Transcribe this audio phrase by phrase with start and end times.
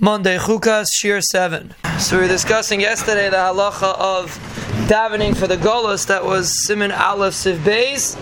[0.00, 1.74] Monday Chukas Shir 7.
[1.98, 4.30] So we were discussing yesterday the halacha of
[4.86, 8.16] davening for the Golos that was Simon Aleph Siv Beis.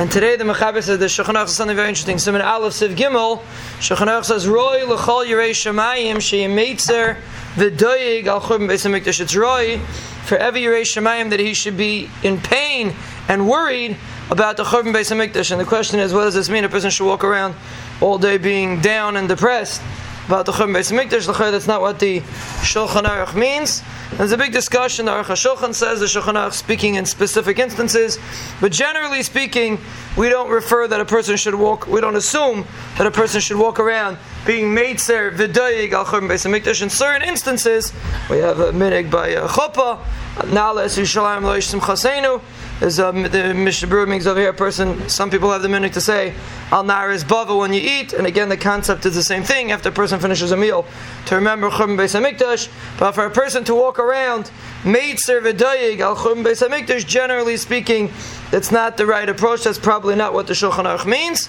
[0.00, 2.18] And today the Mechaber says the Shulchan says something very interesting.
[2.18, 3.38] Simon Aleph Siv Gimel.
[3.78, 7.18] Shulchan says Roy l'chol yirei shemayim sheyimitzer
[7.54, 9.20] v'doyig al churban beis hamikdash.
[9.20, 9.78] It's Roy
[10.24, 12.96] for every yirei shemayim that he should be in pain
[13.28, 13.96] and worried
[14.28, 15.52] about the churban beis hamikdash.
[15.52, 16.64] And the question is, what does this mean?
[16.64, 17.54] A person should walk around
[18.00, 19.80] all day being down and depressed
[20.26, 20.52] about the.
[20.52, 22.20] That's not what the
[22.60, 23.82] Shulchan Aruch means.
[24.12, 25.06] There's a big discussion.
[25.06, 28.18] The Aruch HaShulchan says the Shulchan Aruch speaking in specific instances,
[28.60, 29.78] but generally speaking,
[30.16, 31.86] we don't refer that a person should walk.
[31.86, 32.66] We don't assume
[32.98, 36.82] that a person should walk around being meitzer v'doyig al Churban Beis Hamikdash.
[36.82, 37.92] In certain instances,
[38.28, 39.98] we have a minhag by uh, Chopa,
[40.52, 42.42] Nala Yishalayim Lo Yishsim Chasenu.
[42.80, 45.92] There's a, the Mishnah Berurah makes over here a person, some people have the minute
[45.92, 46.34] to say,
[46.72, 49.90] Al Naharos Bavel when you eat, and again the concept is the same thing after
[49.90, 50.84] a person finishes a meal,
[51.26, 52.68] to remember Churban Beis HaMikdash,
[52.98, 54.50] but for a person to walk around,
[54.82, 58.10] Meitzer V'dayig Al Churban Beis HaMikdash, generally speaking,
[58.50, 61.48] that's not the right approach, that's probably not what the Shulchan Aruch means.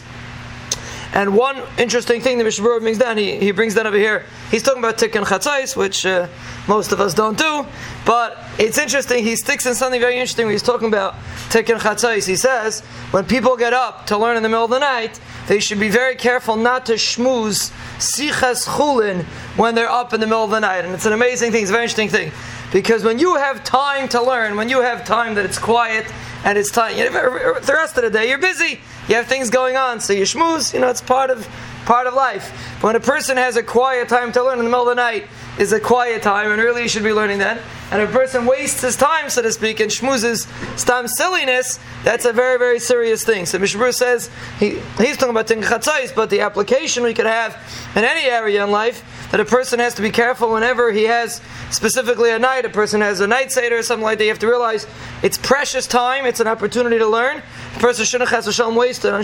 [1.13, 4.63] And one interesting thing the Mishnah brings down, he, he brings down over here, he's
[4.63, 6.27] talking about Tikkun Chatzais, which uh,
[6.67, 7.65] most of us don't do,
[8.05, 11.13] but it's interesting, he sticks in something very interesting when he's talking about
[11.49, 12.27] Tikkun Chatzais.
[12.27, 15.59] He says, when people get up to learn in the middle of the night, they
[15.59, 19.23] should be very careful not to schmooze Sichas Chulin
[19.55, 20.85] when they're up in the middle of the night.
[20.85, 22.31] And it's an amazing thing, it's a very interesting thing.
[22.73, 26.11] Because when you have time to learn, when you have time that it's quiet
[26.43, 29.99] and it's time, the rest of the day you're busy, you have things going on,
[29.99, 31.47] so you schmooze, you know, it's part of
[31.85, 32.77] part of life.
[32.81, 35.01] But when a person has a quiet time to learn in the middle of the
[35.01, 35.27] night,
[35.59, 37.61] is a quiet time, and really you should be learning that.
[37.91, 40.47] And if a person wastes his time, so to speak, and schmoozes
[40.79, 43.45] stam silliness, that's a very, very serious thing.
[43.45, 47.27] So Mishnah Berurah says he, he's talking about tikkun chatzais, but the application we could
[47.27, 47.55] have
[47.95, 51.41] in any area in life that a person has to be careful whenever he has
[51.69, 54.23] specifically a night, a person has a night seder or something like that.
[54.23, 54.87] You have to realize
[55.21, 57.43] it's precious time, it's an opportunity to learn.
[57.75, 59.23] The person shouldn't have to waste on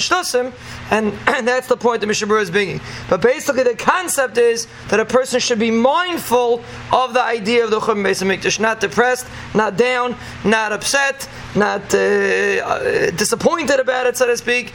[0.92, 2.82] and, and that's the point that Mishnah Berurah is bringing.
[3.10, 7.72] But basically, the concept is that a person should be mindful of the idea of
[7.72, 14.08] the Churban Beis Hamikdash, not depressed, not down, not upset, not uh, uh, disappointed about
[14.08, 14.74] it, so to speak.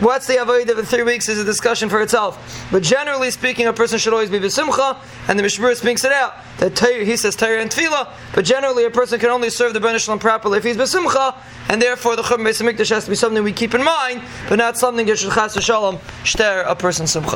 [0.00, 2.68] What's the avoid of three weeks is a discussion for itself.
[2.70, 6.34] But generally speaking, a person should always be besimcha, and the Berurah speaks it out.
[6.58, 9.98] That he says Torah and Tefillah, but generally a person can only serve the Ben
[10.18, 11.34] properly if he's besimcha,
[11.70, 14.76] and therefore the Churban Beis has to be something we keep in mind, but not
[14.76, 17.28] something that should chas shalom shter a person's simcha.